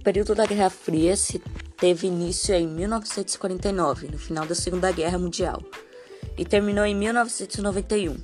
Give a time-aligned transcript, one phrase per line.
[0.00, 1.40] período da Guerra Fria se
[1.76, 5.62] teve início em 1949, no final da Segunda Guerra Mundial,
[6.36, 8.16] e terminou em 1991.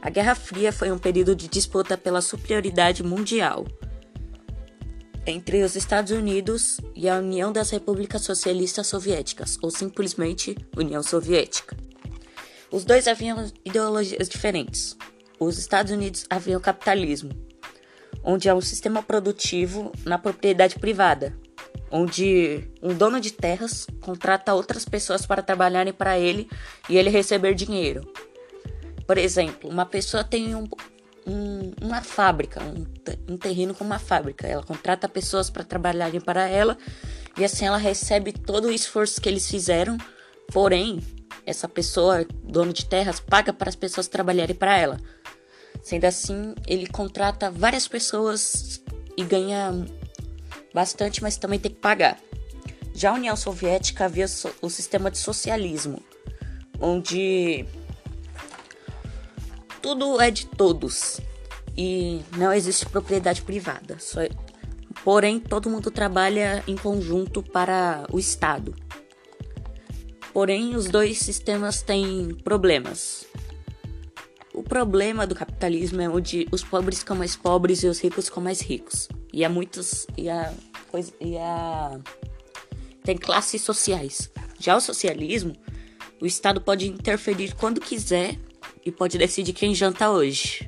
[0.00, 3.66] A Guerra Fria foi um período de disputa pela superioridade mundial
[5.26, 11.76] entre os Estados Unidos e a União das Repúblicas Socialistas Soviéticas, ou simplesmente União Soviética.
[12.70, 14.96] Os dois haviam ideologias diferentes.
[15.38, 17.30] Os Estados Unidos haviam capitalismo,
[18.26, 21.32] onde há um sistema produtivo na propriedade privada,
[21.88, 26.50] onde um dono de terras contrata outras pessoas para trabalharem para ele
[26.90, 28.12] e ele receber dinheiro.
[29.06, 30.68] Por exemplo, uma pessoa tem um,
[31.24, 32.84] um, uma fábrica, um,
[33.32, 34.44] um terreno com uma fábrica.
[34.48, 36.76] Ela contrata pessoas para trabalharem para ela
[37.38, 39.96] e assim ela recebe todo o esforço que eles fizeram.
[40.52, 41.00] Porém,
[41.44, 45.00] essa pessoa, dono de terras, paga para as pessoas trabalharem para ela.
[45.86, 48.82] Sendo assim, ele contrata várias pessoas
[49.16, 49.86] e ganha
[50.74, 52.18] bastante, mas também tem que pagar.
[52.92, 54.26] Já a União Soviética havia
[54.60, 56.02] o sistema de socialismo,
[56.80, 57.64] onde
[59.80, 61.20] tudo é de todos
[61.78, 63.96] e não existe propriedade privada.
[64.00, 64.22] Só...
[65.04, 68.74] Porém, todo mundo trabalha em conjunto para o Estado.
[70.32, 73.24] Porém, os dois sistemas têm problemas.
[74.56, 78.42] O problema do capitalismo é onde os pobres ficam mais pobres e os ricos ficam
[78.42, 79.06] mais ricos.
[79.30, 80.06] E há muitos.
[80.16, 80.50] E há,
[81.20, 82.00] e há,
[83.04, 84.32] tem classes sociais.
[84.58, 85.54] Já o socialismo,
[86.22, 88.38] o Estado pode interferir quando quiser
[88.82, 90.66] e pode decidir quem janta hoje.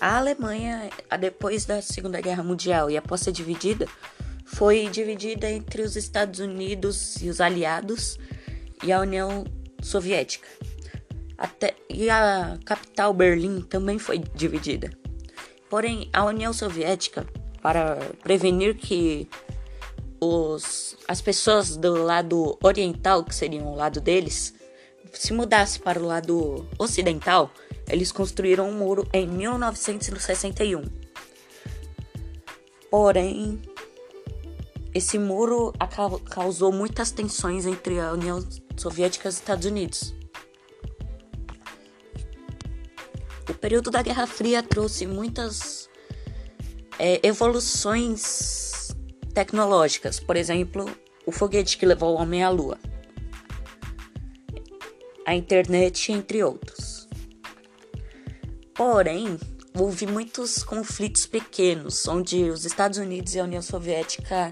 [0.00, 0.90] A Alemanha,
[1.20, 3.86] depois da Segunda Guerra Mundial e após ser dividida,
[4.44, 8.18] foi dividida entre os Estados Unidos e os aliados
[8.82, 9.44] e a União
[9.86, 10.48] Soviética.
[11.38, 14.90] Até, e a capital Berlim também foi dividida.
[15.68, 17.26] Porém, a União Soviética,
[17.62, 19.28] para prevenir que
[20.20, 24.54] os, as pessoas do lado oriental, que seriam o lado deles,
[25.12, 27.50] se mudasse para o lado ocidental,
[27.88, 30.82] eles construíram um muro em 1961.
[32.90, 33.60] Porém,
[34.96, 35.74] esse muro
[36.30, 38.42] causou muitas tensões entre a União
[38.78, 40.14] Soviética e os Estados Unidos.
[43.46, 45.90] O período da Guerra Fria trouxe muitas
[46.98, 48.96] é, evoluções
[49.34, 50.86] tecnológicas, por exemplo,
[51.26, 52.78] o foguete que levou o homem à lua,
[55.26, 57.06] a internet, entre outros.
[58.74, 59.38] Porém,
[59.78, 64.50] houve muitos conflitos pequenos, onde os Estados Unidos e a União Soviética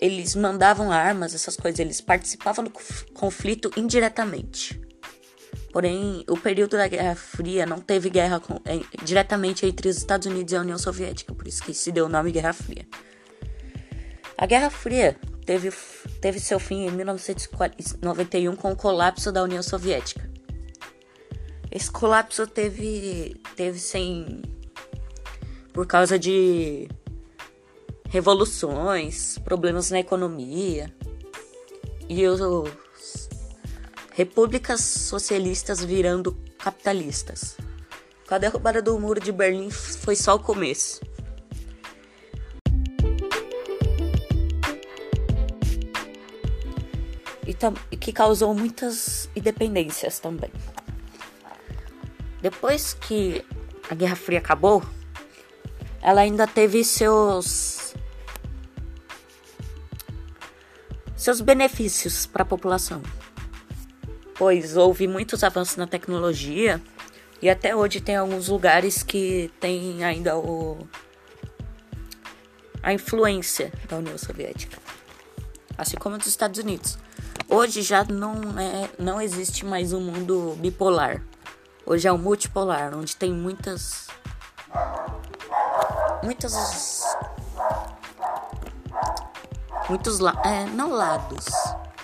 [0.00, 2.72] eles mandavam armas, essas coisas, eles participavam do
[3.12, 4.80] conflito indiretamente.
[5.70, 10.26] Porém, o período da Guerra Fria não teve guerra com, é, diretamente entre os Estados
[10.26, 12.86] Unidos e a União Soviética, por isso que se deu o nome Guerra Fria.
[14.38, 15.70] A Guerra Fria teve,
[16.20, 20.28] teve seu fim em 1991 com o colapso da União Soviética.
[21.70, 24.42] Esse colapso teve, teve sem.
[25.72, 26.88] por causa de
[28.10, 30.92] revoluções, problemas na economia
[32.08, 32.40] e os
[34.12, 37.56] repúblicas socialistas virando capitalistas.
[38.28, 41.00] A derrubada do muro de Berlim foi só o começo.
[47.90, 50.50] e que causou muitas independências também.
[52.40, 53.44] Depois que
[53.90, 54.82] a Guerra Fria acabou,
[56.00, 57.79] ela ainda teve seus
[61.20, 63.02] seus benefícios para a população,
[64.36, 66.80] pois houve muitos avanços na tecnologia
[67.42, 70.78] e até hoje tem alguns lugares que tem ainda o
[72.82, 74.78] a influência da União Soviética,
[75.76, 76.96] assim como dos Estados Unidos.
[77.46, 81.22] Hoje já não, é, não existe mais um mundo bipolar.
[81.84, 84.06] Hoje é um multipolar, onde tem muitas.
[86.22, 87.04] Muitas.
[89.90, 91.46] Muitos la é, não lados.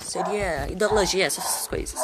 [0.00, 2.02] Seria ideologia, essas coisas.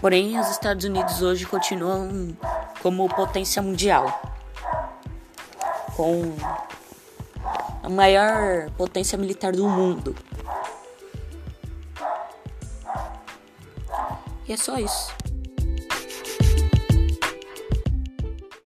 [0.00, 2.36] Porém, os Estados Unidos hoje continuam
[2.82, 4.20] como potência mundial.
[5.96, 6.34] Com
[7.84, 10.16] a maior potência militar do mundo.
[14.48, 15.19] E é só isso.